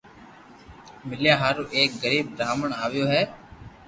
[1.07, 3.21] مليا ھارو ايڪ غريب براھمڻ آويو ھي